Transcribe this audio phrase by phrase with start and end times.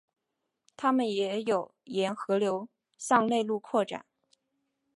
[0.75, 2.67] 它们也有沿河流
[2.97, 4.03] 向内陆扩展。